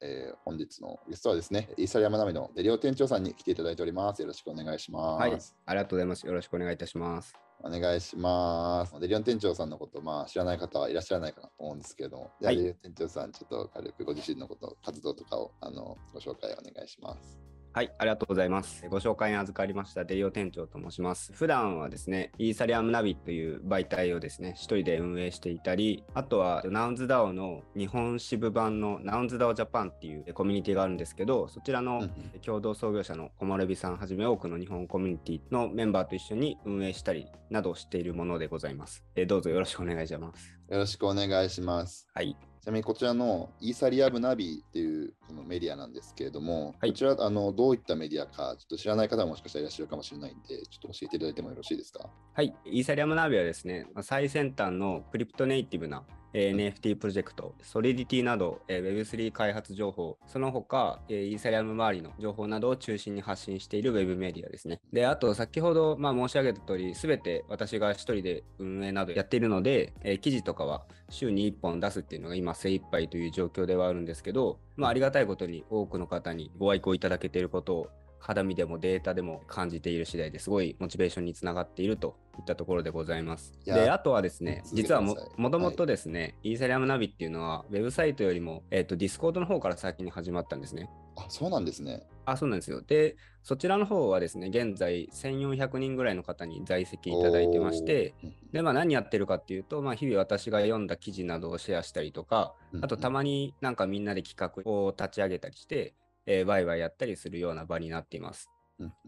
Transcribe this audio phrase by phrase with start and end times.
[0.00, 4.20] えー、本日のゲストはですね、イーサリアム naviのでりおてんちょーさんに来ていただいております。
[4.20, 5.20] よろしくお願いします。
[5.20, 6.26] はい、ありがとうございます。
[6.26, 7.34] よろしくお願いいたします。
[7.60, 9.00] お願いします。
[9.00, 17.40] でりおてんちょーさんのこと、まあ、知らない方はいらっしゃらないかなと思うんですけれども、はい、でりおてんちょーさん、ちょっと軽くご自身のこと、活動とかをあのご紹介お願いします。
[17.72, 18.88] はい、ありがとうございます。
[18.88, 21.32] ご紹介に預かりましたでりおてんちょーと申します。
[21.32, 32.08] 普段はですね、イーサリアム naviという媒体をですね、一人で運営していたり、あとは Nouns DAO の日本支部版の Nouns DAO Japan っていうコミュニティがあるんですけど、そちらの
[32.44, 39.04] 共同創業者の小丸美さんはじめ多くの日本コミュニティのメンバーと一緒に運営したりなどしているものでございます。
[39.14, 40.58] えどうぞよろしくお願いします。
[40.68, 42.08] よろしくお願いします。
[42.14, 42.47] はい。
[42.68, 52.10] ちなみにこちらのイーサリアムナビっていうこのメディアなんですけれども、はい、こちらあのどういったメディアかちょっと知らない方ももしかしたらいらっしゃるかもしれないんで、ちょっと教えていただいてもよろしいですか？
[52.34, 64.80] はい、イーサリアムナビはですね、最先端のクリプトネイティブなえ NFT プロジェクト、ソリディティなど、え Web3 開発情報、その他、えイーサリアム周りの情報などを中心に発信している Web メディアですね。
[64.92, 77.88] で、あと、先ほど、まあ、申し上げた通り、すべて私が一人で運営などやっているので、え記事とかは週に1本出すっていうのが今精一杯という状況ではあるんですけど、まあ、ありがたいことに多くの方にご愛顧いただけていることを
[78.18, 83.52] 肌身でもデータでも感じている次第ですごいモチベーションにつながっているといったところでございます。
[83.64, 85.16] で、あとはですね、実はも
[85.50, 90.88] ともとですね、はい、イーサリアム naviっていうのは、ウェブサイトよりも、えっ、ー、と、ディスコードの方から先に始まったんですね。
[91.16, 92.06] あ、そうなんですね。
[92.24, 92.82] あ、そうなんですよ。
[92.82, 98.14] で、そちらの方はですね、現在1400人ぐらいの方に在籍いただいてまして、
[98.52, 105.94] で、まあ何やってるかっていうと、まあ日々私が読んだ記事などをシェアしたりとか、あとたまになんかみんなで企画を立ち上げたりして、
[106.30, 108.50] えー、ワイワイやったりするような場になっています。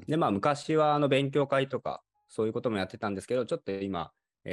[0.08, 4.10] で、まあ、昔はあの勉強会とか、そういうこともやってたんですけど、ちょっと今、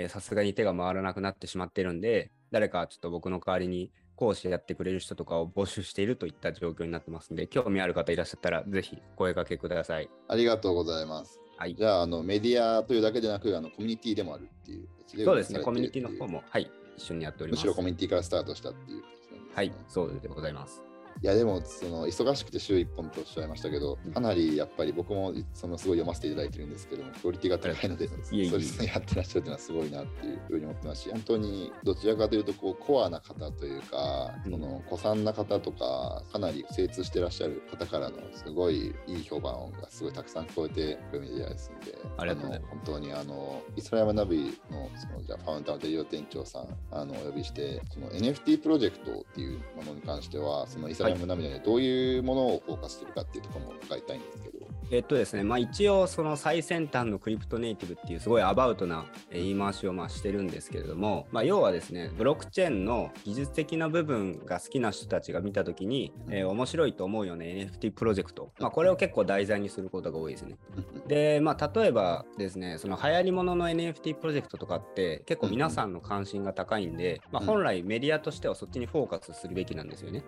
[0.10, 10.10] さすがに手が回らなくなってしまってるんで、誰かちょっと僕の代わりに講師やってくれる人とかを募集しているといった状況になってますんで、興味ある方いらっしゃったら、ぜひ声かけください。
[10.28, 11.40] ありがとうございます。
[11.56, 14.90] はい、じゃああの、メディアというだけでなく、あのコミュニティでもあるっていう
[15.24, 17.62] そうですね、コミュニティの方も、はい、一緒にやっております。
[17.62, 19.04] むしろコミュニティからスタートしたっていう、ね、
[19.54, 20.87] はい、そうでございます。
[21.22, 42.62] いやでもその忙しくて週1本とおっしゃいましたけど、かなりやっぱり僕もそのすごい読ませていただいてるんですけども、クオリティが高いので、そうですね、やってらっしゃるというのはすごいなっていうふうに思ってますし、本当にどちらかというとこうコアな方というか、その古参な方とか、かなり精通してらっしゃる方からのすごいいい評判がすごいたくさん聞こえてくるメディアですので、ありがとう。
[42.70, 54.57] 本当にあのイスラヤマナビのそのじゃファウンダーの店長さんあのお呼びして、その NFT プロジェクトっていうものに関しては、そのイスラヤマナビでどういうものをフォーカスするかっていうところも伺いたいんですけど。
[54.90, 70.58] えっとですね、まあ、一応その最先端のクリプトネイティブっていうすごいアバウトな言い回しをまあしてるんですけれども、まあ、要はですねブロックチェーンの技術的な部分が好きな人たちが見た時に、えー、面白いと思うような NFT プロジェクト、まあ、これを結構題材にすることが多いですね。
[71.08, 80.24] で、まあ、例えばですねその流行り物の NFT プロジェクトとかって結構皆さんの関心が高いんで、まあ、本来メディアとしてはそっちにフォーカスするべきなんですよね。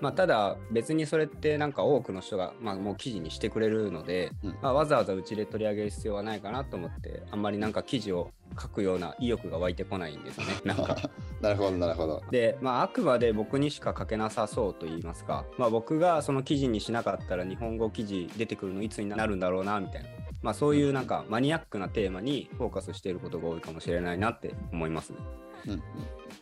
[0.00, 8.30] まあ、ただ別にそれってなんか多くの人が、まあ、もう記事にしてくれるので、まあ、わざわざうちで取り上げる必要はないかなと思ってあんまりなんか記事を
[8.60, 10.46] 書くような意欲が湧いてこないんですね。
[10.64, 10.96] なんか
[11.40, 12.22] なるほどなるほど。
[12.30, 20.08] で、まあ、あくまで僕にしか書けなさそうと言いますか、まあ、僕がその記事にしなかったら日本語記事出てくるのいつになるんだろうなみたいな。
[20.42, 25.18] まあ、そういうなんかマニアックなテーマにフォーカスしていることが多いかもしれないなって思いますね。
[25.66, 25.82] うんうん、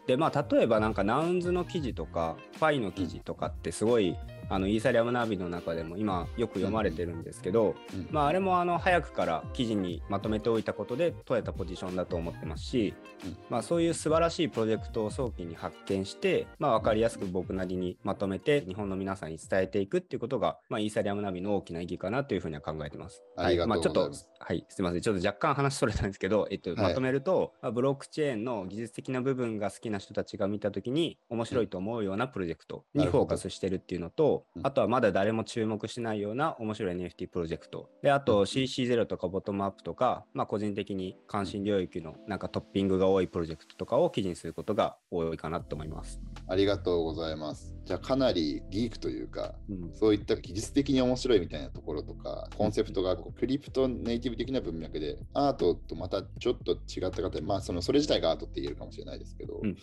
[0.06, 4.16] でまあ例えばなんかナウンズの記事とかファイの記事とかってすごい
[4.50, 12.94] あのイーサリアムナビの中でも今よく読まれてるんですけど、うん、まあ、あれもあの早くから記事にまとめておいたことで取れたポジションだと思ってますし、
[13.24, 23.22] うん、まあ、そういう素晴らしいプロジェクトを早期に発見して、まあ、分かりやすく僕なりにまとめて日本の皆さんに伝えていくっていうことが、まあ、イーサリアムナビの大きな意義かなというふうには考えてます。
[23.36, 23.66] はい。
[23.66, 24.10] まあ、ちょっと
[24.42, 24.66] はい。
[24.68, 25.00] すみません。
[25.00, 37.90] ちょっと若干話それたんですけど、えっと、まとめると、はい、ブロックチェーンの技術的な部分が好きな人たちが見たときに面白いと思うようなプロジェクトにフォーカスしてるっていうのと、あとはまだ誰も注目しないような面白い NFT プロジェクト。
[38.02, 46.20] で、あと CC0 とかボトムアップとか、まあ個人的に関心領域のなんかトッピングが多いプロジェクトとかを記事にすることが多いかなと思います。
[46.48, 47.74] ありがとうございます。
[47.84, 59.76] じゃあかなりギークというか、うん、そういった技術的に面白いみたいなところとか、コンセプトがこうクリプトネイティブ的な文脈で、アートとまたちょっと違った方まあそのそれ自体がアートって言えるかもしれないですけど、うんうん、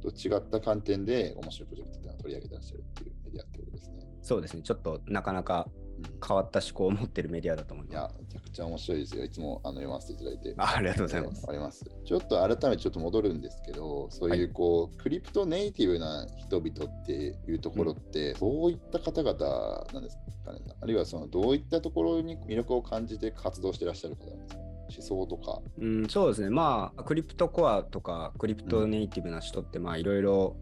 [0.00, 4.06] と違った観点で面白いプロジェクトっていうのを取り上げてらっしゃるっていうメディアってことですね。
[4.22, 5.68] そうですね、ちょっとなかなか
[6.26, 7.94] 変わった思考を持ってるメディアだと思います。
[7.94, 9.24] いや、めちゃくちゃ面白いですよ。
[9.24, 10.54] いつもあの読ませていただいて。
[10.56, 11.46] あありがとうございます。
[11.48, 11.84] あります。
[12.04, 17.12] ちょっと改めてちょっと戻るんですけど、そういうこう、はい、クリプトネイティブな人々って
[17.48, 24.67] いうところって、どういった方々なんですかね、あるいはそのどういったところに魅力を感じて活動してらっしゃる方なんですか？
[24.92, 25.60] 思想とか。
[25.78, 26.50] うん、そうですね。
[26.50, 30.56] まあ、クリプトコアとか、クリプトネイティブな人って、まあ、いろいろ、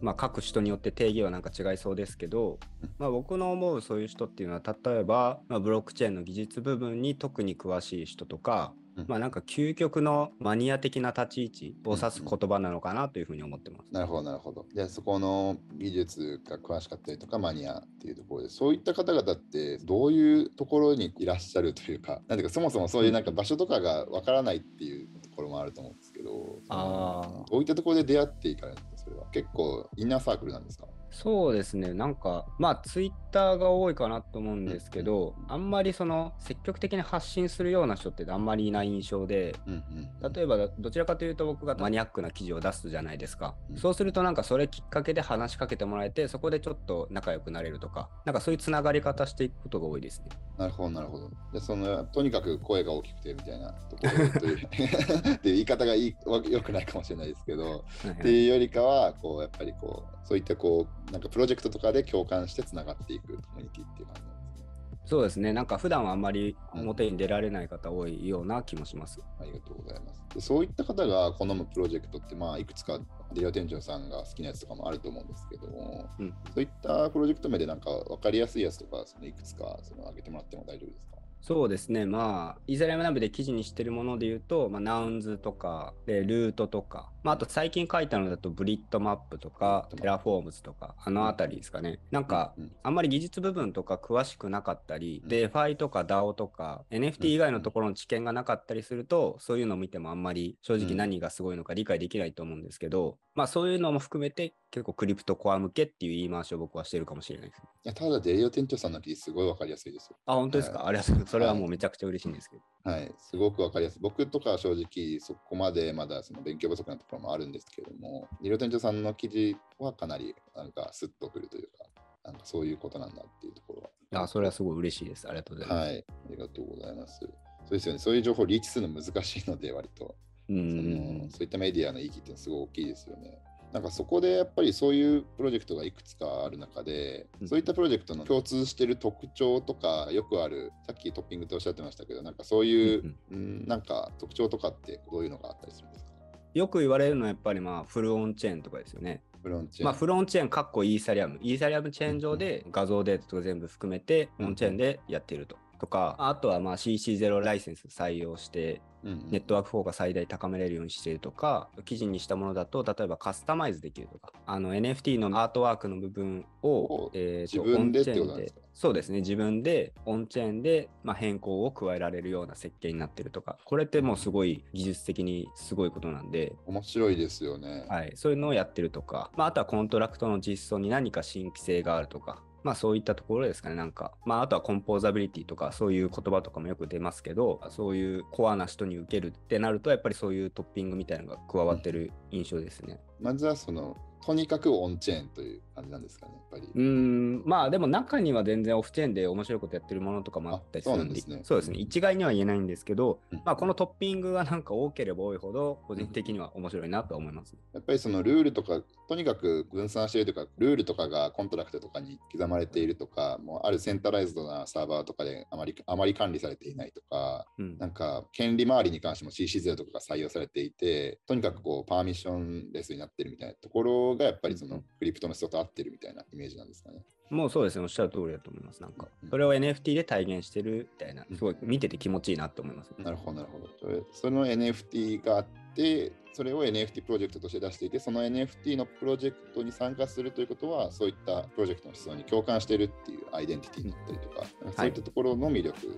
[0.00, 2.58] まあ、各人によって定義はなんか違いそうですけど、
[2.98, 8.72] まあ、僕の思うそういう人っていうのは、例えば、まあ、ブロックチェーンの技術部分に特に詳しい人とか、
[9.06, 13.84] まあなんか究極のマニア的な立ち位置を指す言葉なのかなというふうに思ってます。
[13.92, 14.64] なるほど、なるほど。
[14.74, 29.26] で、そこの技術が詳しかったりとか、マニアっていうところで、そういった方々ってどういうところにいらっしゃるというか、なんていうか、そもそもそういうなんか場所とかがわからないっていうところもあると思うんですけど、あどういったところで出会っていかれるんですか、それは。
[29.32, 30.86] 結構インナーサークルなんですか？
[31.16, 39.84] そうですね、なんか、まあ、ツイッターが多いかなと思うんですけど、うん、あんまりその積極的に発信するような人ってあんまりいない印象で、うん
[40.22, 50.26] うん、例えばどちらかというと僕がマニアックな記事を出すじゃないですか、うん、そうするとなんかそれきっかけで話しかけてもらえて、そこでちょっと仲良くなれるとか、なんかそういうつながり方していくことが多いですね。
[50.58, 51.30] なるほど、なるほど。
[51.54, 54.66] でそのとにかく声が大きくてみたいなところという
[55.34, 56.16] っていう言い方がいい
[56.50, 57.72] よくないかもしれないですけど、はい
[58.08, 64.66] はい、っていうよりかは、こうやっぱりこう、そういったこうなんかプロジェクトとかで共感してつながっていくコミュニティっていう感じなんですね。
[65.04, 69.20] そうですね、なんか普段はあんまり表に出られない方多いような気もします。
[69.20, 70.22] うん、ありがとうございます。
[70.34, 72.98] でそういった方が好むプロジェクトって、まあ、いくつか
[73.32, 81.16] デリオ店長さんが好きなやつとかもあると思うんですけども、うん、そういったプロジェクト名でなんか分かりやすいやつとか、そのいくつかその挙げてもらっても大丈夫ですか？
[81.46, 92.00] そうですね、まあ、イーサリアムナビで記事にしてるもので言うと、まあ、 Nouns とか、で Loot とか、まあ、あと最近書いたのだと、 Blitmap とか、 Terraforms とか、あのあたりですかね。
[92.10, 92.52] なんか、
[92.82, 107.60] あんまり技術部分とか詳しくなかったり、 DeFi とか DAO とか、NFT 以外のところの知見がなかったりすると、そういうのを見てもあんまり正直何がすごいのか理解できないと思うんですけど、まあそういうのも含めて、結構クリプトコア向けっていう言い回しを僕はしてるかもしれないです。
[107.60, 110.16] いやただ、デリオ店長さんの記事すごいわかりやすいですよ。
[110.24, 111.30] あ、本当ですか、はい、ありがとうございます。
[111.32, 112.62] それはもうめちゃくちゃ嬉しいんですけど。
[112.90, 114.00] はい、はい、すごくわかりやすい。
[114.00, 121.84] 僕とかは正直そこまでまだその勉強不足なところもあるんですけども、デリオ店長さんの記事はかなりなんかスッとくるというか、
[122.24, 124.22] なんかそういうことなんだっていうところは。
[124.22, 125.28] あ、それはすごい嬉しいです。
[125.28, 125.86] ありがとうございます。
[125.88, 127.20] はい、ありがとうございます。
[127.20, 127.26] そ
[127.70, 127.98] うですよね。
[127.98, 130.14] そういう情報をリーチするの難しいので、割と。
[130.48, 133.38] うんそういったメディアの意義ってすごい大きいですよね。
[133.72, 146.10] なんかそこでやっぱりそういうプロジェクトがいくつかある中で、うん、そういったプロジェクトの共通している特徴とかよくあるさっきトッピングとおっしゃってましたけどなんかそういう、うん、うん、なんか特徴とかってどういうのがあったりするんですか？
[146.54, 149.20] よく言われるのはやっぱりまあフルオンチェーンとかですよね。
[149.42, 149.86] フロンチェーン。
[149.86, 151.38] まあ、フロンチェーン、かっこイーサリアム。
[151.40, 155.56] イーサリアムチェーン上で画像データとか全部含めて、オンチェーンでやっていると。
[155.78, 158.80] とか、あとはまあ CC0 ライセンス採用して、
[159.30, 168.60] ネットワーク4が最大高めれるようにしているとか、記事にしたものだと、例えばカスタマイズできるとか、あの NFT のアートワークの部分を、えー、自分でってことですか？
[168.76, 177.86] そうですね、自分でオンチェーンで、まあ、変更を加えられるような設計になってるとか、これってもうすごい技術的にすごいことなんで、面白いですよね。
[177.88, 184.12] はい、そういうのをやってるとか、まあ、あとはコントラクトの実装に何か新規性があるとか、まあそういったところですかね、なんか。
[184.24, 192.98] まああとは composability とかそういう言葉とかもよく出ますけど、そういうコアな人に受けるってなると、やっぱりそういうトッピングみたいなのが加わってる印象ですね。
[193.20, 193.96] うん、まずはその
[194.26, 196.68] とにかくオンチェーンという感じなんですかね、やっぱり。
[196.74, 201.40] うん、まあでも中には全然オフチェーンで面白いことやってるものとかもあったりするんで、そうですね。
[201.44, 201.78] そうですね。
[201.78, 227.04] 一概には言えないんですけど、うん、まあこのトッピングがなんか多ければ多いほど、個人的には面白いなと思います、やっぱりそのルールとか、とにかく分散しているとか、ルールとかがコントラクトとかに刻まれているとか、もうある centralized なサーバーとかであまりあまり管理されていないとか、うん、なんか権利周りに関しても CC0 とかが採用されていて、とにかくこう permissionless になってるみたいなところがやっぱりその、クリプトの人と合ってるみたいなイメージなんですかね。
[227.28, 228.80] もうそうですね、おっしゃる通りだと思います。
[228.80, 233.68] なんか、それを NFT で体現してるみたいな、すごい見てて気持ちいいなと思います、ね、なるほど、なるほど。
[233.80, 244.46] それその NFT があって、それを NFT プロジェクトとして出していて、その NFT のプロジェクトに参加するということは、そういったプロジェクトの思想に共感してるっていうアイデンティティになったりとか、
[244.76, 245.96] そういったところの魅力っていうイ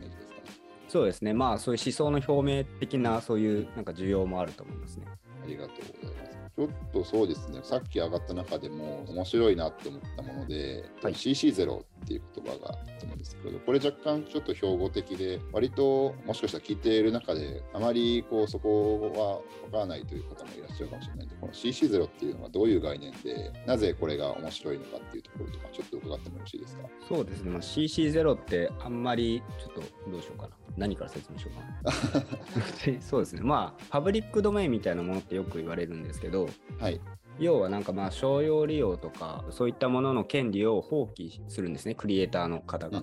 [0.00, 0.40] メージですかね。
[0.88, 5.06] そうですね、まあそういう思想の表明的なそういうなんか需要もあると思いますね。
[5.42, 6.33] ありがとうございます。
[6.56, 26.88] ちょっとそうですね、さっき上がった中でも面白いなって思ったもので、はい、CC0 っっていう言葉があっんですけど、これ若干ちょっと標語的で、割ともしかしたら聞いている中で、あまりこうそこはわからないという方もいらっしゃるかもしれないので、この CC0 っていうのはどういう概念で、なぜこれが面白いのかっていうところとか、ちょっと伺ってもよろしいですか？
[27.08, 30.50] そうですね、まあ、CC0 ってあんまりちょっとどうしようかな。
[30.76, 31.90] 何から説明しようか
[32.92, 33.00] な。
[33.00, 36.48] そうですね、まあ、パブリックドメインみたいなものってよく言われるんですけど、
[36.80, 37.00] はい、
[37.38, 43.02] 要はなんかまあ商用利用とかそういったものの権利を放棄するんですねクリエイターの方が。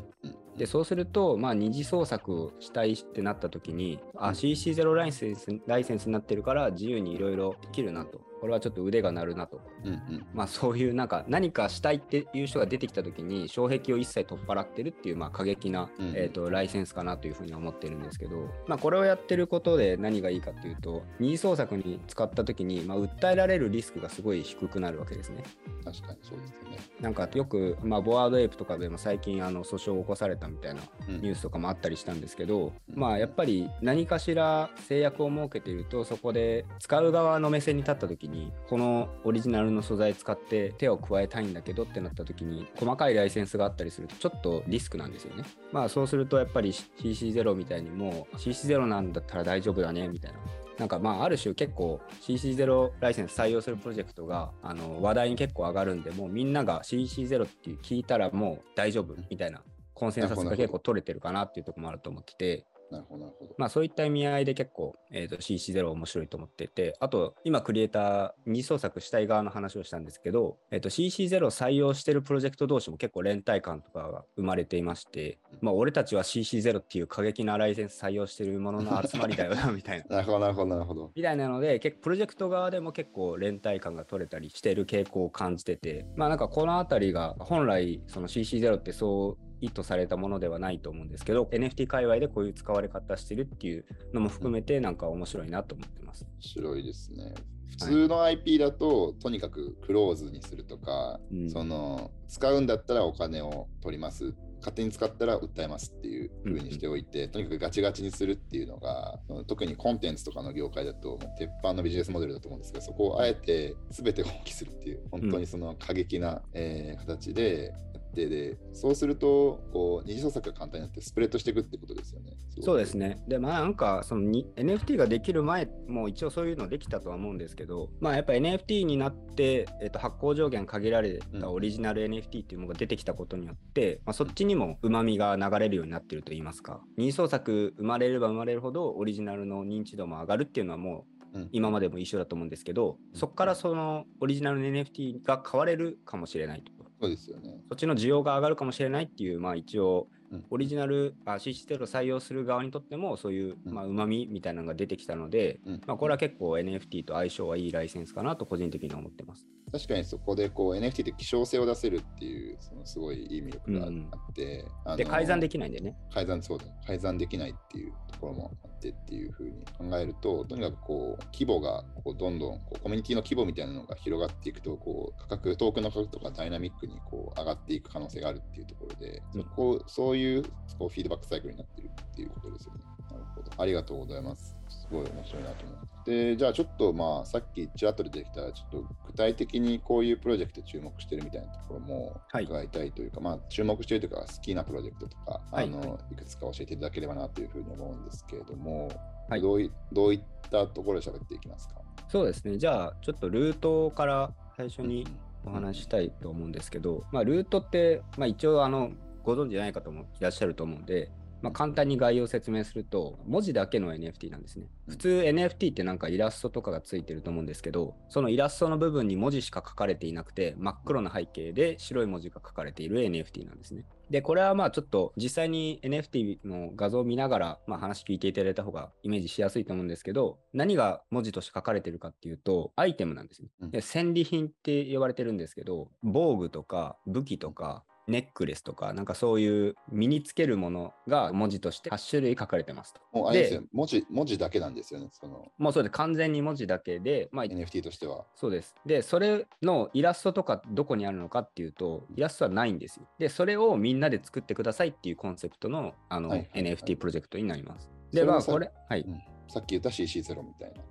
[0.57, 8.19] でそうすると、まあ、二次創作したいってなった時に、あ、CC0 ライセンスライセンスになってるから自由にいろいろできるなと。
[8.41, 9.61] これはちょっと腕が鳴るなと。
[9.85, 25.43] うんうん、まあそういうなんか何かしたいっていう人が出てきた時に障壁を一切取っ払ってるっていうまあ過激な、うん、えーと、ライセンスかなというふうに思ってるんですけど、まあ、これをやってることで何がいいかっていうと二次創作に使った時に、まあ、訴えられるリスクがすごい低くなるわけですね。
[25.83, 26.77] 確かにそうですよね。
[26.99, 45.43] なんかよく、まあ、ボワードエイプとかでも最近あの訴訟を起こされたみたいなニュースとかもあったりしたんですけど、うん、まあやっぱり何かしら制約を設けているとそこで使う側の目線に立った時ににこのオリジナルの素材使って手を加えたいんだけどってなった時に細かいライセンスがあったりするとちょっとリスクなんですよね。
[45.71, 50.39] まあそうするとやっぱり CC0 みたいにもう CC0 なんだったら大丈夫だねみたいな
[50.77, 59.61] なんかまあある種結構 CC0 ライセンス採用するプロジェクトがあの話題に結構上がるんでもうみんなが CC0 って聞いたらもう大丈夫みたいな
[59.93, 63.55] コンセンサスが結構取れてるかなっていうところもあると思っててなるほど、なるほど。
[63.57, 80.17] まあそういった意味合いで結構、えーと、CC0 面白いと思ってて、あと今クリエイター二次創作したい側の話をしたんですけど、えーと、CC0 を採用してるプロジェクト同士も結構連帯感とかが生まれていまして、まあ俺たちは CC0 っていう過激なライセンス採用してるものの集まりだよなみたいな。
[80.17, 81.11] なるほど、なるほど、なるほど。
[81.15, 96.25] みたいなので、結構プロジェクト側でも結構連帯感が取れたりしてる傾向を感じてて、まあなんかこのあたりが本来その CC0 ってそう意図されたものではないと思うんですけど NFT 界隈でこういう使われ方してるっていうのも含めてなんか面白いなと思ってます。
[96.25, 97.33] 面白いですね。
[97.71, 117.73] 普通の IP だと、はい、とにかくクローズにするとか、うん、その使うんだったらお金を取ります勝手に使ったら訴えますっていう風にしておいて、うん、とにかくガチガチにするっていうのが特にコンテンツとかの業界だと鉄板のビジネスモデルだと思うんですけどそこをあえて全て放棄するっていう本当にその過激な、えー、形で
[118.13, 122.33] 定で、そうすると、こう、二次創作が簡単になってスプレッドしていくってことですよね。
[122.61, 123.23] そうですね。
[123.27, 146.71] で、まあなんか、その NFT ができる前も一応そういうのできたとは思うんですけど、まあやっぱ NFT になって、えっと、発行上限限られたオリジナル NFT っていうのが出てきたことによって、うん、まあ、そっちにもうまみが流れるようになってると言いますか、二次創作生まれれば生まれるほどオリジナルの認知度も上がるっていうのはもう今までも一緒だと思うんですけど、うん、そこからそのオリジナルの NFT が買われるかもしれないと。
[147.01, 147.63] そうですよね。
[147.67, 150.07] そっちの需要が上がるかもしれないっていう、まあ一応、
[150.49, 159.47] オリジナル、うん、CC0 を採用する側にとっても、そういううまあ、みみたいなのが出てきたので、うん、まあ、これは結構 NFT と相性はいいライセンスかなと個人的に思ってます。
[159.71, 163.89] 確かにそこでこう NFT って希少性を出せるっていう、そのすごいいい魅力があ
[164.31, 165.95] って、うん、で、改ざんできないんでね。
[166.13, 166.65] 改ざん、そうだ。
[166.85, 180.43] 改ざんできないっていうところもあってっていうふうに考えると、とにかくこう、規模がこうどんどんこうコミュニティの規模みたいなのが広がっていくと、こう価格、トークンの価格とかダイナミックにこう上がっていく可能性があるっていうところで、うん、こうそういう
[180.77, 182.79] こうフィードバックサイクルになっているっていうことですよね。
[183.11, 183.51] なるほど。
[183.61, 184.55] ありがとうございます。
[184.69, 186.25] すごい面白いなと思って。
[186.31, 198.89] で、じゃあちょっとまあ、さっきちらっと出てきた、ちょっと具体的にこういうプロジェクト注目してるみたいなところも伺いたいというか、はい、まあ、注目しているというか、好きなプロジェクトとか、はい、あのいくつか教えていただければなというふうに思うんですけれども、
[199.29, 201.75] はい、どういどういったところで喋っていきますか？
[202.09, 205.07] そうですね、じゃあちょっとルートから最初に
[205.45, 208.91] お話したいと思うんですけど、まあ、ルートって、まあ、一応あの
[209.23, 211.11] ご存知ない方もいらっしゃると思うんで、
[211.41, 214.67] まあ、簡単に概要を説明すると、文字だけの NFT なんですね。
[214.87, 223.85] 普通 NFT ってなんかイラストとかがついてると思うんですけど、そのイラストの部分に文字しか書かれていなくて、真っ黒な背景で白い文字が書かれている NFT なんですね。
[224.11, 233.49] で、これはまあちょっと実際に NFT の画像を見ながら、まあ、話聞いていただいた方がイメージしやすいと思うんですけど、何が文字として書かれてるかっていうと、アイテムなんですね。
[233.71, 243.01] で戦利品って呼ばれてるんですけど、防具とか武器とか、ネックレスとか、なんかそういう身につけるものが文字として8種類書かれてますと。
[243.13, 245.09] もうあれですよ文字、文字だけなんですよね。
[245.11, 248.25] そのもうそうで完全に文字だけで、まあ、NFT としては。
[248.35, 248.75] そうです。
[248.85, 253.07] で、それのイラストとかどこにあるのかっていうと、イラストはないんですよ。
[253.19, 257.89] で、それをみんなで作ってくださいっていうコンセプトのあの、はいはいはい、NFT プロジェクトになります。
[258.11, 260.81] で、まあこれ、はい、うん、さっき言った CC0 みたいな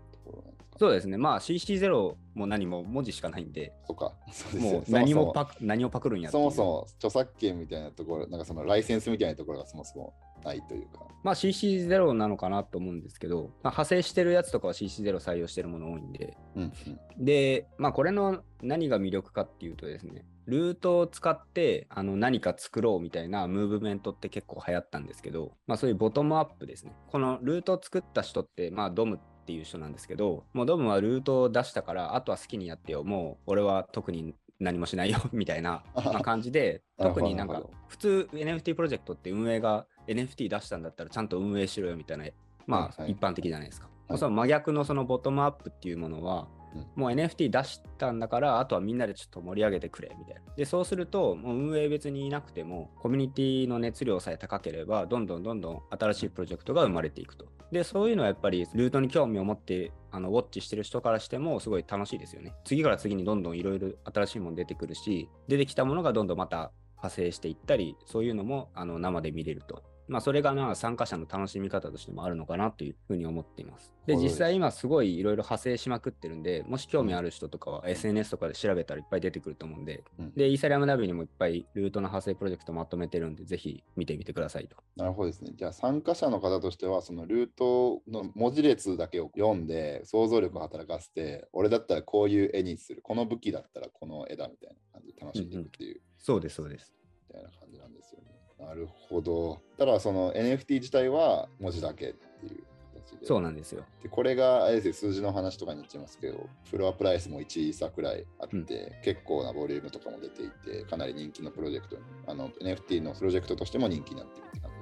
[0.81, 1.19] そうですね。
[1.19, 4.15] まあ CC0 も何も文字しかないんで、そうか。
[4.33, 11.01] そうですもう何もそパク何をパクるんやそもそも著作権みたいなところ、なんかそのライセンスみたいなところがそもそもないというか。
[11.23, 17.25] まあ CC0 なのかなと思うんですけど、まあ、派生してるやつとかは CC0 採用してるもの多いんで、うんうん。
[17.27, 26.95] で、まあこれの何が魅力かっていうとですね、ルートを使ってあの何か作ろうみたいなムーブメントって結構流行ったんですけど、まあそういうボトムアップですね。
[27.09, 29.19] このルートを作った人って、まあドム
[29.51, 42.27] っていう人なんですけど、もうドムはルートを出したから、あとは好きにやってよ、もう俺は特に何もしないよ みたいなまあ感じで、 特になんか普通 NFT プロジェクトって運営が NFT 出したんだったらちゃんと運営しろよみたいな、
[42.67, 43.87] まあ一般的じゃないですか。
[43.87, 50.41] はいその真逆のそのボトムアップっていうものは、うんもう NFT 出したんだから、あとはみんなでちょっと盛り上げてくれみたいな。
[50.55, 57.47] で、そうすると、もう運営別にいなくても、コミュニティの熱量さえ高ければ、どんどんどんどん新しいプロジェクトが生まれていくと。
[57.73, 62.53] で、そういうのはやっぱり、ルートに興味を持って、あのウォッチしてる人からしても、すごい楽しいですよね。
[62.65, 69.83] 次から次にどんどんいろいろ新しいもの出てくるし、出てきたものがどんどんまた派生していったり、そういうのもあの生で見れると。
[70.11, 73.95] まあ、それがまあ参加者の楽しみ方としてもあるのかなというふうに思っています。
[74.07, 84.77] で、はい実際今すごいいろいろ派生しまくってるんで、もし興味ある人とかは SNS とかで調べたらいっぱい出てくると思うんで、うんで、イーサリアムナビにもいっぱいルートの派生プロジェクトまとめてるんで、ぜひ見てみてくださいと。
[84.97, 85.53] なるほどですね。
[85.55, 96.93] じゃあ参加者の方としては、そのルートの文字列だけを読んで、想像力を働かせて、俺だったらこういう絵にする、この武器だったらこの絵だみたいな感じで楽しんでいくっていう、そうです、そうです。
[97.29, 98.40] みたいな感じなんですよね。
[98.61, 99.61] なるほど。
[99.79, 102.65] ただその NFT 自体は文字だけっていう
[102.95, 103.27] 形で。
[103.27, 103.85] そうなんですよ。
[104.03, 108.67] でこれがあれですよ数字の話とかになっちゃいますけど、フロアプライスも1イーサくらいあって、うん
[109.03, 114.80] 結構なボリュームとかも出ていて、かなり人気のプロジェクトに、あの NFT のプロジェクトとしても人気になってるって感じ。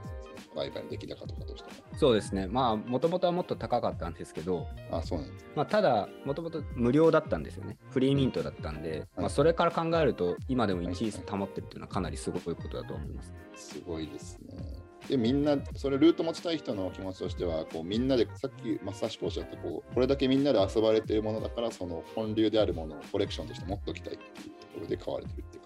[0.55, 1.99] 売買の出来高とかとしても。
[1.99, 2.47] そうですね。
[2.47, 5.47] まあ、もともとはもっと高かったんですけど、あ、そうなんです。
[5.55, 7.77] まあ、ただ、もともと無料だったんですよね。
[7.91, 13.33] フリーミントだったんで、まあ、それから考えると、今でも1位保ってるっていうのはかなりすごいことだと思います。
[13.55, 14.89] すごいですね。
[15.09, 25.58] で、みんな、それルート持ちたい人の気持ちとしては、こうみんなで、さっきまさしくおっしゃったこう、これだけみんなで遊ばれているものだから、その本流であるものをコレクションとして持っておきたいっていうところで買われてるって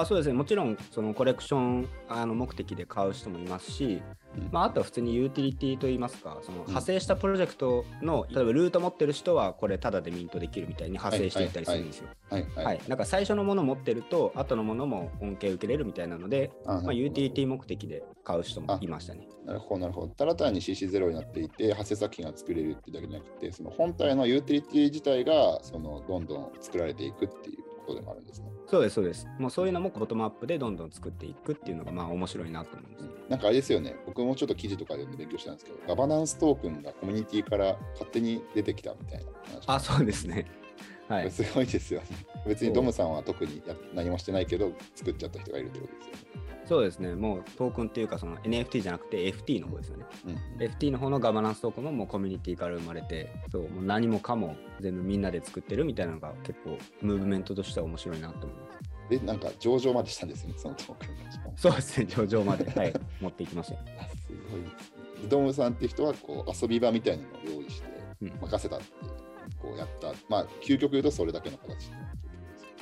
[0.00, 0.34] あそうですね。
[0.34, 4.02] もちろん、そのコレクションあの目的で買う人もいますし、
[4.36, 12.08] うんまあ、あとは普通にユーティリティといいますか、その派生したプロジェクトの、例えばルート持ってる人はこれタダでミントできるみたいに派生していったりするんですよ。
[12.28, 12.64] はいはい。
[12.64, 19.28] はい、なんか最初のもの持ってると、後のものも恩恵受けれるみたいなので、あまあ、ユーティリティ目的で買う人もいましたね。
[19.44, 20.08] なるほど、なるほど。
[20.08, 28.48] ただ単に CC0 になっていて、派生作品が作れるってだけじゃなくて、その本体のユーティリティ自体がそのどんどん作られていくっていうことでもあるんですね。
[28.66, 29.26] そうです、そうです。
[29.38, 33.04] もうそういうのもボトムアップでどんどん作っていくっていうのがまあ面白いなと思うんです。
[33.28, 39.64] なんかあれですよね、僕もちょっと記事とか読んで勉強したんですけど、ガバナンストークンがコミュニティから勝手に出てきたみたいな話。
[39.66, 40.46] あ、そうですね。
[41.08, 41.30] はい。
[41.30, 42.06] すごいですよね。
[42.46, 46.43] 別にドムさんは特にや何もしてないけど、作っちゃった人がいるってことですよね。
[46.66, 47.14] そうですね。
[47.14, 50.06] もうトークンっていうかその NFT じゃなくて FT の方ですよね。
[50.26, 59.10] うん、FT の方のガバナンストークンももうコミュニティから生まれて、そうもう何もかも全部みんなで作ってるみたいなのが結構ムーブメントとしては面白いなと思います。
[59.10, 61.52] で、なんか上場までしたんですよね、そのトークンが。
[61.56, 63.74] そうですね、上場まで、はい、持っていきました。
[64.02, 65.28] あすごいですね。
[65.28, 67.88] ドムさんって人はこう遊び場みたいなのを用意して
[68.22, 68.84] うん任せたって
[69.60, 71.90] こうやった、まあ、究極言うとそれだけの形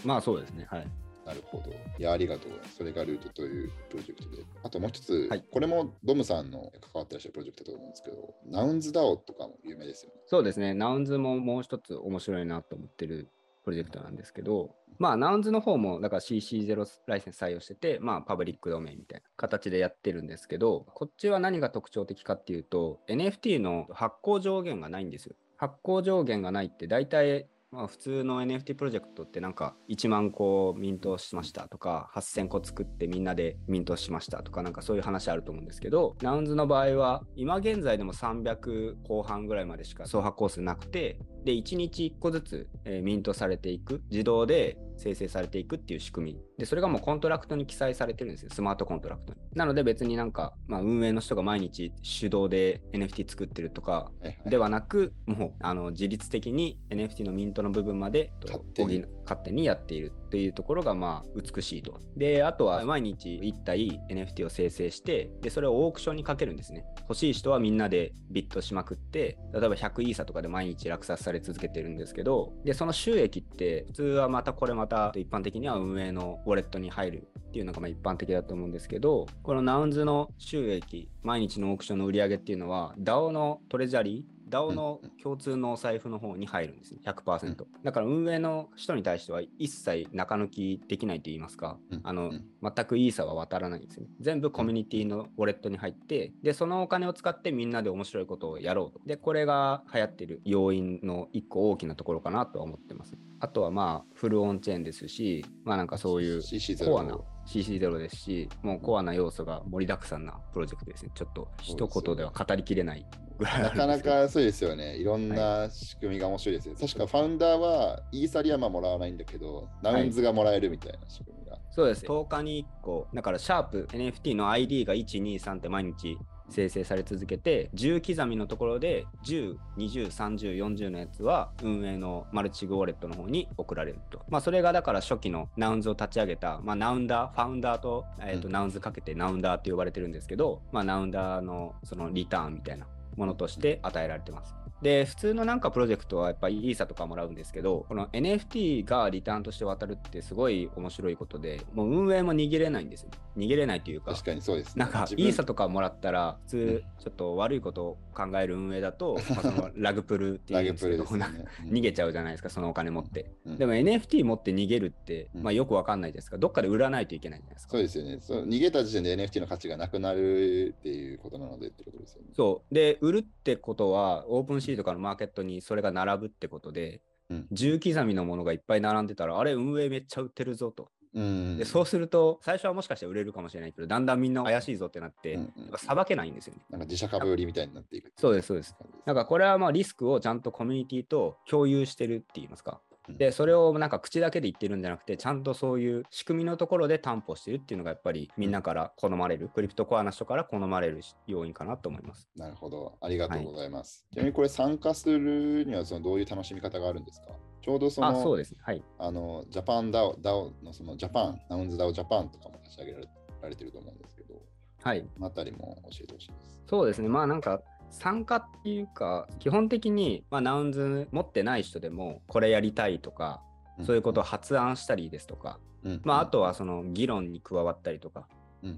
[0.05, 0.87] まあそうですね、はい。
[1.25, 1.71] なるほど。
[1.71, 2.53] いや、ありがとう。
[2.77, 4.45] それが Loot というプロジェクトで。
[4.63, 10.21] あともう一つ、はいこれもドムさんの関わってらっしゃるプロジェクトだと思うんですけど、 Nouns DAO とかも有名ですよね。
[10.27, 13.29] そうですね、 Nouns ももう一つ面白いなと思ってる
[13.65, 25.35] プロジェクトなんですけど、まあ、 Nouns の方も、だから CC0 ライセンス採用してて、まあ、パブリックドメインみたいな形でやってるんですけど、こっちは何が特徴的かっていうと、NFT の発行上限がないんですよ。
[25.57, 46.41] 発行上限がないって、大体、まあ、普通の NFT プロジェクトってなんか1万個ミントしましたとか8000個作ってみんなでミントしましたとかなんかそういう話あると思うんですけど Nouns の場合は今現在でも300後半ぐらいまでしか総発行数なくてで1日1個ずつ、えミントされていく自動で生成されていくっていう仕組み。
[46.59, 48.51] でそれがもうコントラクトに記載されてるんですよ。
[48.53, 49.41] スマートコントラクトに。
[49.55, 54.51] なので別になんか、まあ、運営の人が毎日手動で NFT 作ってるとかはいはい。
[54.51, 59.03] ではなく、もうあの自律的に NFT のミントの部分までと勝手に。
[59.03, 62.01] ほぼ勝手にやっているというところがまあ美しいと。
[62.17, 66.85] で、あとは毎日1体 NFT を生成して、で、それをオークションにかけるんですね。
[67.03, 87.65] 欲しい人はみんなでビッドしまくって、例えば100イーサとかで毎日落札され続けてるんですけど、で、その収益って普通はまたこれまた一般的には運営のウォレットに入るっていうのがまあ一般的だと思うんですけど、この Nouns の収益、毎日のオークションの売り上げっていうのは、DAO のトレジャリー、DAO の共通のお財布の方に入るんですね、100%。
[87.83, 94.07] だから運営の人に対しては一切中抜きできないと言いますか、あの全くイーサは渡らないんですね。
[94.21, 99.01] 全部コミュニティのウォレットに入って、で、そのお金を使ってみんなで面白いことをやろうと。
[99.07, 103.17] で、これが流行ってる要因の一個大きなところかなとは思ってます。
[103.41, 106.41] あとはまあ、フルオンチェーンですし、まあなんかそういう
[106.85, 111.11] コアな CC0 ですし、もうコアな要素が盛りだくさんなプロジェクトですね。
[111.15, 113.07] ちょっと一言では語りきれない
[113.43, 114.97] ぐらいなかなかそうですよね。
[114.97, 121.53] いろんな仕組みが面白いですよ、はい、確かファウンダーはイーサリアムはもらわないんだけど、ナウンズがもらえるみたいな仕組みが。
[121.53, 122.05] はい、そうです。
[122.05, 126.19] 10日に1個、だからシャープ NFT の ID が1、2、3って毎日
[126.53, 134.21] 生成され続けて10刻みのところで10、20、30、40のやつは運営のマルチグウォレットの方に送られると。
[134.29, 144.62] まあそれがだから初期のナウンズを立ち上げた、まあ、ナウンダー、ファウンダーと,、えー、とナウンズかけてナウンダーって呼ばれてるんですけど、まあナウンダーのそのリターンみたいなものとして与えられてます。
[144.83, 153.11] で、普通のなんかプロジェクトはやっぱりイーサとかもらうんですけど、この NFT がリターンとして渡るってすごい面白いことで、もう運営も逃げれないんですよ。
[153.37, 161.27] 逃げれないというか、確かにそうです、ね、なんかイーサとかもらったら、普通ちょっと悪いことを考える運営だと、まあ、その ラグプルっていうんですけど、ね
[161.65, 163.31] うん、逃げちゃうじゃないですか、そのお金持って。
[163.47, 167.73] うん、でも NFT 持って逃げるって、まあよくわかんないですが、どっかで売らないといけないじゃないですか。
[167.73, 168.19] そうですよね。
[168.21, 172.29] そう逃げた時点で NFT の価値がなくなるっていうことなのでってことですよね。
[172.35, 172.75] そう。
[172.75, 180.91] で、売るってことは、オープンシーとかのマーケットににそれが並ぶってことで、うん、10刻みのものがいっぱい並んでたら、あれ、運営めっちゃ売ってるぞと。
[181.15, 185.39] うんでそうすると、最初はもしかして売れるかもしれないけど、だんだんみんな怪しいぞってなって、
[185.77, 186.63] さば、うん、けないんですよね。
[186.71, 188.75] なんか自社株売りみたいになっていくそうです、そうです。
[189.05, 192.81] なんかこれはまあリスクをちゃんとコミュニティと共有してるって言いますか。
[193.09, 202.29] で、それをなんか口だけで言ってるんじゃなくて、ちゃんとそういう仕組みのところで担保してるっていうのがやっぱりみんなから好まれる、クリプトコアな人から好まれる要因かなと思います。
[202.37, 202.97] なるほど。
[203.01, 204.07] ありがとうございます。
[204.11, 207.29] はい、ちなみにこれ参加するにはそのどういう楽しみ方があるんですか？
[207.61, 208.59] ちょうどその、あそうですね。
[208.63, 208.83] はい。
[208.99, 212.93] あの、ジャパン DAO、DAO のそのジャパン、 Nouns DAO Japan とかも立ち上げ
[213.41, 214.35] られてると思うんですけど、
[214.83, 215.07] はい。
[215.21, 216.63] あたりも教えてほしいです。
[216.67, 217.09] そうですね。
[217.09, 217.63] まあなんか、
[217.93, 223.43] 参加っていうか、基本的に、まあ、 Nouns 持ってない人でも、これやりたいとか、
[223.83, 225.59] そういうことを発案したりですとか、
[226.05, 228.27] まあ、あとはその議論に加わったりとか、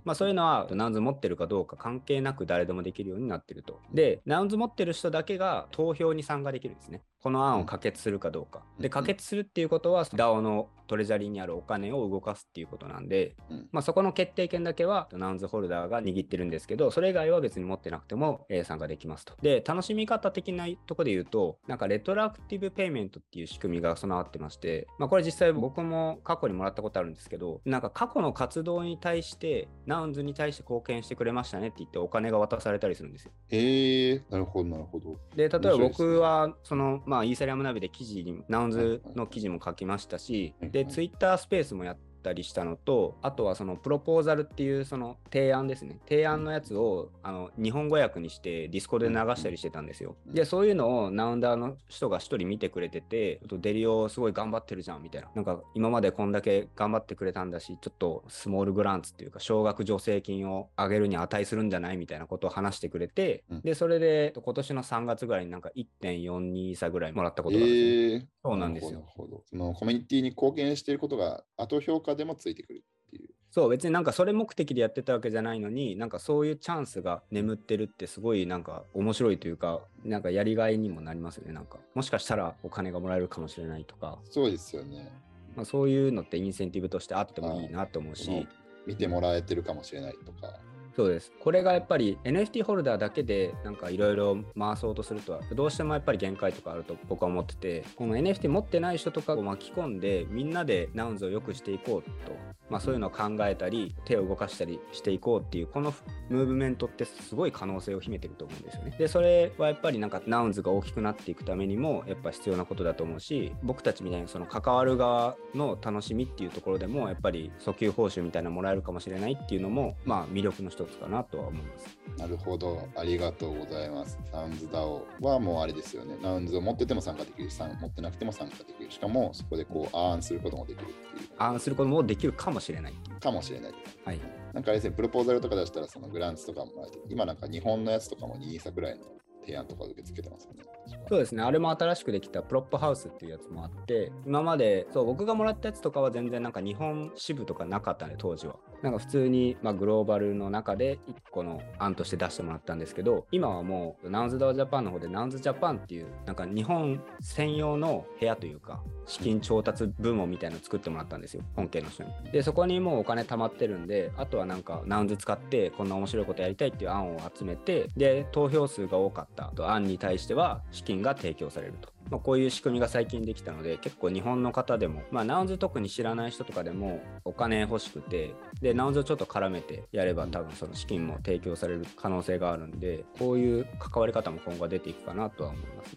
[0.04, 3.80] まあ、そういうのは Nouns 持ってるかどうか関係なく誰でもできるようになってると。
[3.92, 7.02] で、 Nouns 持ってる人だけが投票に参加できるんですね。
[7.24, 8.66] この案を可決するかどうか。
[8.78, 19.34] で、可決するっていうことは DAO の treasury にあるお金を動かすっていうことなんで、うん、まあ、そこの決定権だけは Nouns ホルダーが握ってるんですけど、それ以外は別に持ってなくても、えー、参加できますと。
[19.40, 33.32] で、楽しみ方的なとこで言うと、なんか retroactive payment っていう仕組みが備わってまして、まあ、これ実際僕も過去にもらったことあるんですけど、なんか過去の活動に対して、 Nouns に対して貢献してくれましたねって言ってお金が渡されたりするんですよ。
[33.48, 35.18] へえー、なるほど、なるほど。
[35.34, 46.00] で、例えば僕は、その、まあ、イーサリアムナビで記事に、ナウンズの記事も書きましたし、で、ツイッタースペペースもやったりしたのと、あとはそのプロポーザルっていうその提案ですね。
[46.08, 50.16] 提案のやつをあの日本語訳にしてディスコで流したりしてたんですよ。
[50.26, 55.28] で、そういうのをナウンダーの人が1人見てくれてて、ちょっとデリオすごい頑張ってるじゃんみたいな。
[55.34, 67.78] なんか今までこんだけ頑張ってくれたんだし、ちょっとスモールグランツっていうか、少額助成金を上げるに値するんじゃないみたいなことを話してくれて、で、それで今年の3月ぐらいになんか1.42差ぐらいもらったことがあるね。
[67.80, 69.04] えー、そうなんですよ。
[69.50, 73.30] そのコミュニティに貢献していることが後評価でもついてくるっていう。
[73.50, 81.78] そう別になんかそれ目的でやってたわけじゃないのになんかそういうチャンスが眠ってるってすごいなんか面白いというかなんかやりがいにもなりますよねなんか。
[81.94, 84.18] もしかしたらお金がもらえるかもしれないとか。
[84.28, 85.12] そうですよね、
[85.54, 88.46] まあ、そういうのってインセンティブとしてあってもいいなと思うし。
[88.86, 90.60] 見てもらえてるかもしれないとか
[90.96, 91.32] そうです。
[91.40, 102.36] これがやっぱり NFT ホルダーだけでなんかいろいろ回そうとするとはどうしてもやっぱり限界とかあると僕は思っててこの NFT 持ってない人とかを巻き込んでみんなでナウンズを良くしていこうと、
[102.70, 105.92] まあ、そういうのを考えたり手を動かしたりしていこうっていうこの
[106.28, 108.94] ムーブメントってすごい可能性を秘めてると思うんですよね。
[108.98, 122.04] でそれはやっぱりなんかナウンズが大きくなっていくためにもやっぱ必要なことだと思うし僕たちみたいにその関わる側の楽しみっていうところでもやっぱり訴求報酬みたいなのもらえるかもしれないっていうのもまあ魅力の一つかなとは思います。
[122.18, 124.18] なるほど、ありがとうございます。
[124.30, 126.16] サウンズ DAO はもうあれですよね。
[126.22, 128.90] ナウンズを持ってても参加できるし、持ってなくても参加できる。
[128.90, 131.28] しかもそこでこう、アーンすることもできるっていう。
[131.38, 132.94] アーンすることもできるかもしれない。
[133.20, 133.72] かもしれない。
[134.04, 134.20] はい。
[134.52, 136.72] なんかあれですね、プロポーザルとか出したら、そのグランツとかも
[137.08, 139.04] 今なんか日本のやつとかも2、3ぐらいの
[139.44, 140.64] 提案とか受け付けてますよね。
[141.08, 148.56] そうですね、あれも新しくできたプロップハウスっていうやつもあって、今まで、そう、僕がもらったやつとかは全然なんか日本支部とかなかったんで、当時は。
[148.82, 162.10] なんか普通に、まあ、グローバルの中で1個の案として出してもらったんですけど、今はもう、ナウンズダウジャパンの方で、ナウンズジャパンっていう、なんか日本専用の部屋というか、資金調達部門みたいなの作ってもらったんですよ、本家の人に。
[162.32, 171.94] で、そこにもうお金貯まってるんで、あとはなんか、ナウンズ使ってこんな面白いことやりたいっていう案を集めて、で、投票数が多かったと案に対しては資金が提供されると。
[172.10, 185.96] まあ、こういう仕組みが最近できたので結構日本の方でも、まあ、ナウンズ特に知らない人とかでもお金欲しくてでナウンズをちょっと絡めてやれば多分その資金も提供される可能性があるんでこういう関わり方も今後は出ていくかなとは思います。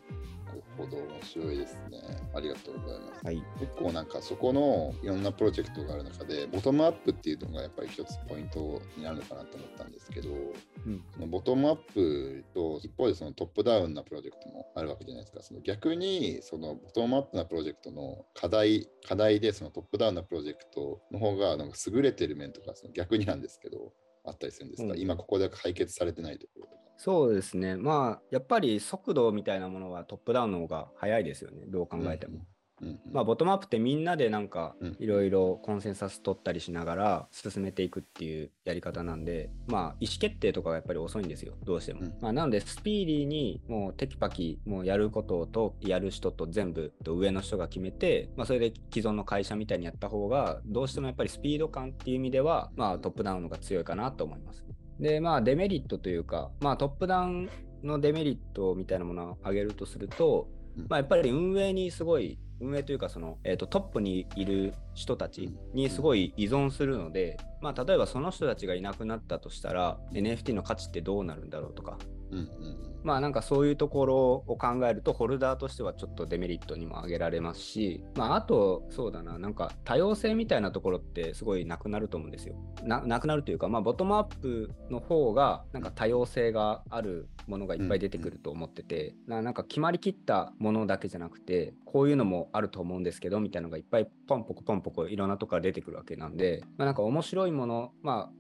[0.77, 1.99] ほど、面白いですね。
[2.33, 3.25] ありがとうございます。
[3.25, 15.41] はい、結構なんかそこのいろんなプロジェクトがある中で、ボトムアップっていうのがやっぱり一つポイントになるのかなと思ったんですけど、うん、そのボトムアップと一方でそのトップダウンなプロジェクトもあるわけじゃないですか。
[15.41, 23.93] その逆にそのボトムアップなプロジェクトの課題、課題でそのトップダウンなプロジェクトの方がなんか優れてる面とか、その逆になんですけど、
[24.25, 26.87] あったりするんですか、うん、今ここで解決されてないところとか。
[26.97, 27.75] そうですね。
[27.75, 31.63] まあ、やっぱり速度みたいなものはトップダウンの方が早いですよね。
[31.67, 32.36] どう考えても。
[32.36, 32.47] うん
[32.81, 42.01] うん、まあ、ボトムアップってみんなでなんかいろいろコンセンサス取ったりしながら進めていくっていうやり方なんで、まあ、意思決定とかがやっぱり遅いんですよ、どうしても。
[42.01, 54.63] うん、まあ、なので、スピーディーにもうテキパキもうやることとやる人と全部と上の人が決めて、まあ、それで既存の会社みたいにやった方が、どうしてもやっぱりスピード感っていう意味では、まあ、トップダウンの方が強いかなと思います。
[54.99, 57.49] で、まあ、デメリットというか、まあ、トップダウン
[57.83, 60.47] のデメリットみたいなものを挙げるとすると、
[60.89, 71.97] まあ、やっぱり運営にすごい、運営というかその、えーと、トップにいる人たちにすごい依存するので、まあ、例えばその人たちがいなくなったとしたら、NFT の価値ってどうなるんだろうとか、
[72.31, 82.55] うんうんまあなんかそういうところを考えるとホルダーとしてはちょっとデメリットにも挙げられますし、まああとそうだな、なんか多様性みたいなところってすごいなくなると思うんですよ。
[82.83, 98.37] ななくなるというか、まあボトムアップの方がなんか多様性があるものがいっぱい出てくると思ってて、うんうん、なんか決まりきったものだけじゃなくて、こういうのもあると思うんですけどみたいなのがいっぱいポンポコポンポコいろんなとこから出てくるわけなんで、まあなんか面白いもの、まあ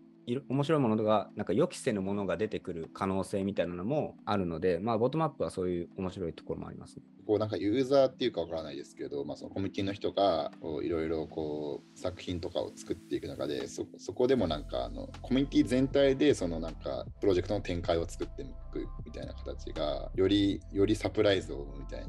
[0.49, 10.51] 面白いものがなんか予期せぬものが出てくる可能性みたいなのもあるので、まあ、ボトムアップはそういう面白いところもあります、ね、こうなんかユーザーっていうかわからないですけど、まあ、そのコミュニティの人が
[10.83, 22.07] いろいろこう作品とかを作っていく中でそそこでもなんかあのコミュニティ全体でそのなんかプロジェクトの展開を作っていくみたいな形がよりよりサプライズを生むみたいな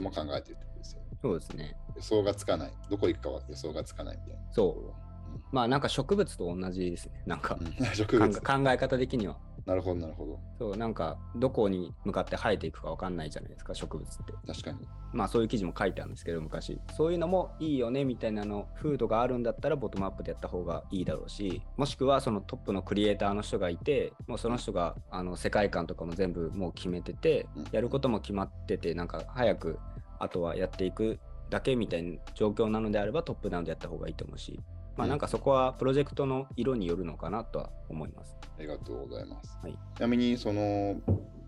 [0.00, 1.74] も考えてるってことですよ、ね、そうですね。
[1.96, 2.72] 予想がつかない。
[2.90, 5.09] どこ行くかは予想がつかないみたいなそう
[5.52, 7.22] まあなんか植物と同じですね。
[7.26, 9.36] なんか、うん、 植物考え方的には。
[9.66, 10.40] なるほど、なるほど。
[10.58, 14.32] そう、なんかどこに向かって生えていくか分かんないじゃないですか、植物って。
[14.46, 14.78] 確かに。
[15.12, 16.80] まあそういう記事も書いてあるんですけど、昔。
[16.96, 29.78] そういうのもいいよねみたいなの、風土があるんだったらボトムアップでやった方がいいだろうし、もしくはそのトップのクリエイターの人がいて、もうその人があの世界観とかも全部もう決めてて、うん、やることも決まってて、なんか早く
[30.18, 31.18] あとはやっていく
[31.50, 34.58] だけみたいな状況なのであればトップダウンでやった方がいいと思うし、
[35.00, 38.36] まあ、なんかそこはプロジェクトの色によるのかなとは思います。
[38.58, 39.58] ありがとうございます。
[39.62, 41.00] はい、ちなみにその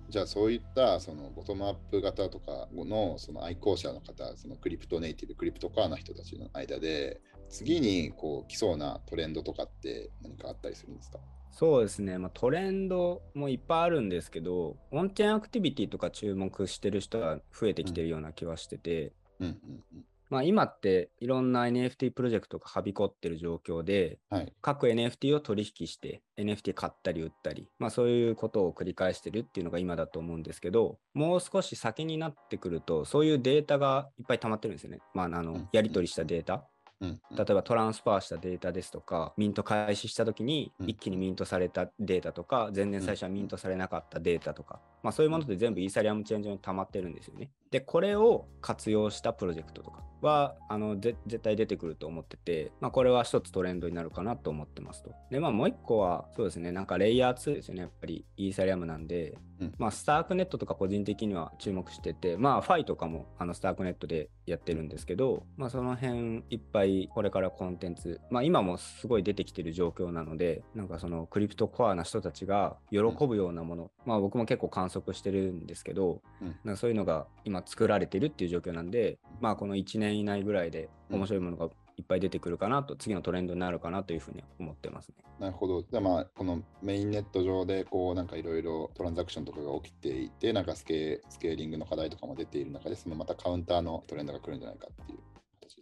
[0.08, 11.18] じゃあそういったそのボトムアップ型とかのその愛好者の方、そのクリプトネイティブ、クリプトカーな人たちの間で、次にこう来そうなトレンドとかって何かあったりするんですか？
[11.50, 36.64] そうですね、まあ、トレンドもいっぱいあるんですけど、オンチェーンアクティビティとか注目してる人は増えてきてるような気はしてて、うんうんうんまあ、今っていろんな NFT プロジェクトがはびこってる状況で、はい、各 NFT を取引して NFT 買ったり売ったり、まあ、そういうことを繰り返してるっていうのが今だと思うんですけどもう少し先になってくるとそういうデータがいっぱい溜まってるんですよね、まあ、あのやり取りしたデータ。
[37.02, 37.08] 例
[37.50, 47.50] えばトランスファーしたデータですとか、ミント開始した時に一気にミントされたデータとか、前年最初はミントされなかったデータとか、まあ、そういうものって全部イーサリアムチェーン上に溜まってるんですよね。
[47.72, 55.10] で、これを活用したプロジェクトとかは、あの絶対出てくると思ってて、まあ、これは一つトレンドになるかなと思ってますと。
[55.30, 85.16] で、まあ、もう一個は、そうですね、なんかレイヤー2ですよね、やっぱりイーサリアムなんで、うん、まあ、スタークネットとか個人的には注目してて、まあ、ファイとかもあのスタークネットでやってるんですけど、まあ、その辺いっぱいこれからコンテンツ、まあ、今もすごい出てきてる状況なので、なんかそのクリプトコアな人たちが喜ぶようなもの、うん、まあ、僕も結構観測してるんですけど、うん、なんかそういうのが今作られてるっていう状況なんで、まあ、この1年以内ぐらいで面白いものがいっぱい出てくるかなと、次のトレンドになるかなというふうに思ってますね。
[85.38, 85.82] なるほど。
[85.82, 95.18] じゃあまあ、このメインネット上で、こう、なんかいろいろトランザクションとかが起きていて、なんかスケスケーリングの課題とかも出ている中で、そのまたカウンターのトレンドが来るんじゃないかっていう。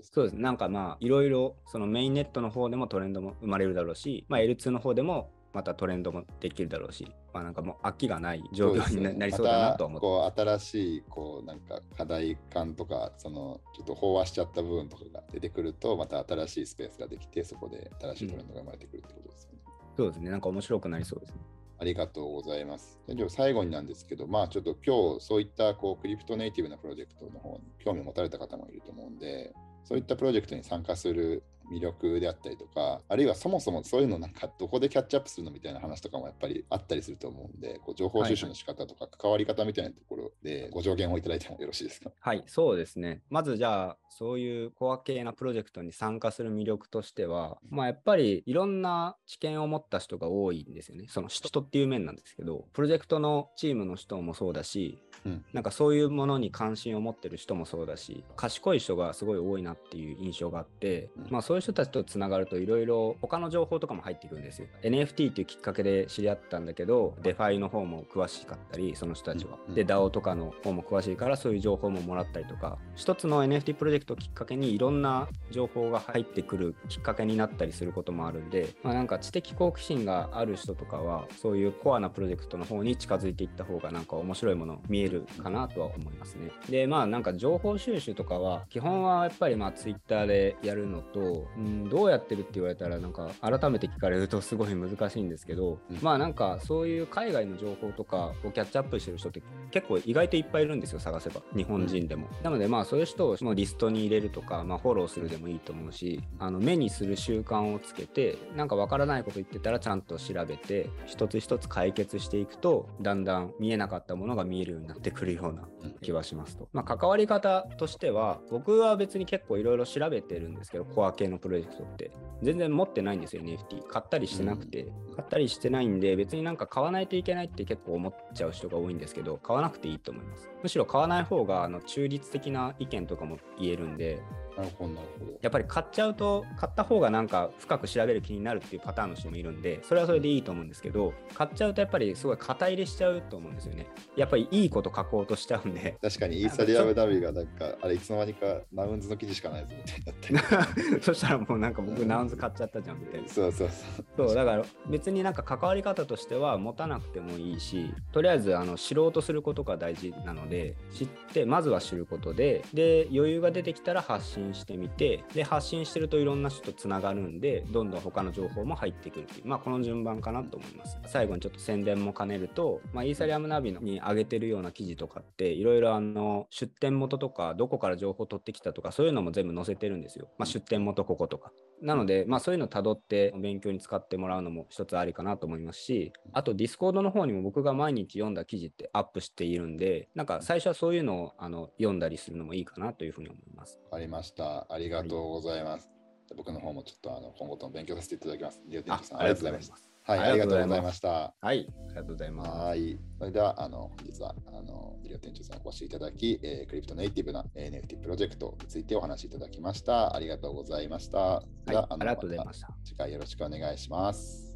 [0.02, 20.30] そうですなんかまあいろいろそのメインネットの方でもトレンドも生まれるだろうし、まあ、L2 の方でもまたトレンドもできるだろうし、まあ、なんかもう飽きがない状況になりそうだなと思って、こう新しいこうなんか課題感とかそのちょっと飽和しちゃった部分とかが出てくるとまた新しいスペースができてそこで新しいトレンドが生まれてくるってことですよね、うん、そうですね。
[20.30, 21.40] なんか面白くなりそうですね。
[21.78, 23.00] ありがとうございます。
[23.08, 42.10] では最後になんですけど、まあちょっと今日そういったこうクリプトネイティブなプロジェクトの方に興味を持たれた方もいると思うんで、そういったプロジェクトに参加する魅力であったりとか、あるいはそもそもそういうのなんかどこでキャッチアップするのみたいな話とかもやっぱりあったりすると思うんで、こう情報収集の仕方とか関わり方みたいなところでご助言をいただいてもよろしいですか？
[42.18, 43.22] はい、そうですね。
[43.30, 51.06] まずじゃあ、そういうコア系なプロジェクトに参加する魅力としては、まあ、やっぱりいろんな知見を持った人が多いんですよね。
[51.08, 64.68] その人っていう面なんですけど、プロジェクトのチームの人もそうだし、うん、なんかそういうものに関心を持ってる人もそうだし、賢い人がすごい多いなっていう印象があって、うん、まあそういう人たちとつながるといろいろ他の情報とかも入ってくるんですよ。
[64.82, 69.58] NFT っていうきっかけで知り合ったんだけど、 DeFi の方も詳しかったり、その人たちは。
[69.74, 86.50] で、DAO とかの方も詳しいから、そういう情報ももらったりとか、一つの NFT プロジェクトをきっかけにいろんな情報が入ってくるきっかけになったりすることもあるんで、まあ、なんか知的好奇心がある人とかは、そういうコアなプロジェクトの方に近づいていった方が、なんか面白いもの見えるかなとは思いますね。
[86.68, 101.42] で、まあなんか情報収集とかは、基本はやっぱりまあ Twitter でやるのと、うん、どうやってるって言われたら、なんか改めて聞かれるとすごい難しいんですけど、うん、まあなんかそういう海外の情報とかをキャッチアップしてる人って結構意外といっぱいいるんですよ、探せば。
[101.54, 102.28] 日本人でも。
[102.38, 115.68] うん、なのでまあそういう人をもうリストに入れるとか、まあ、フォローするでもいいと思うし、あの目にする習慣をつけて、なんかわからないこと言ってたらちゃんと調べて、一つ一つ解決していくと、だんだん見えなかったものが見えるようになってくるような
[116.02, 116.68] 気はしますと。
[116.72, 122.10] まあ、関わり方としては、僕は別に結構いろいろ調べてるんですけど、コア系のプロジェクトって。
[122.42, 123.86] 全然持ってないんですよ、NFT。
[123.86, 124.92] 買ったりしてなくて。
[125.16, 130.48] 買ったりしてないんで、別になんか買わないといけないって結構思っちゃう人が多いんですけど、買わなくていいと思います。
[130.62, 134.22] むしろ買わない方があの中立的な意見とかも言えるんで、
[134.60, 135.32] なるほど、なるほど。
[135.40, 143.86] やっぱり買っちゃうと、買った方がなんか深く調べる気になるっていうパターンの人もいるんで、それはそれでいいと思うんですけど、買っちゃうとやっぱりすごい肩入れしちゃうと思うんですよね。
[144.16, 145.96] やっぱりいいこと書こうとしちゃうんで。
[146.02, 150.42] 確かにイーサリアムダビがなんか、あれいつの間にかナウンズの記事しかないぞみたいな
[151.00, 153.28] そしたらもうなんか僕ナウンズ買っちゃったじゃんみたいな。
[153.28, 154.28] そうそうそう。
[154.28, 170.98] そう、だから別になんか関わり方としては持たなくてもいいし、とりあえずあの知ろうとすることが大事なので、知って、まずは知ることで、で、余裕が出てきたら発信してみて、で、発信してるといろんな人とつながるんで、どんどん他の情報も入ってくるっていう、まあ、この順番かなと思います。
[171.06, 180.28] 最後にちょっと宣伝も兼ねると、まあ、イーサリアムナビに上げてるような記事とかって、いろいろあの、出店元とか、どこから情報取ってきたとか、そういうのも全部載せてるんですよ。
[180.38, 181.52] まあ、出店元こことか。
[181.82, 193.80] なので、まあ、そういうの辿って勉強に使ってもらうのも一つありかなと思いますし、あと、ディスコードの方にも僕が毎日読んだ記事ってアップしているんで、なんか最初はそういうのをあの読んだりするのもいいかなというふうに思います。
[193.90, 194.66] ありました。
[194.68, 195.86] ありがとうございます。
[195.86, 196.00] はい
[196.36, 198.60] 僕の方もちょっとあの今後とも勉強させていただきます。
[198.64, 199.89] ありがとうございました。
[200.10, 201.08] はい、ありがとうございました。
[201.40, 202.50] はい、ありがとうございます。
[202.50, 210.14] はい、それでは、あの、本日は、あの、りおてんちょーさんお越しいただき、えー、クリプトネイティブな NFT プロジェクトについてお話しいただきました。
[210.14, 211.18] ありがとうございました。
[211.18, 212.74] はい、ありがとうございました。
[212.84, 214.49] 次回よろしくお願いします。